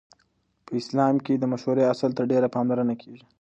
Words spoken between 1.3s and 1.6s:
د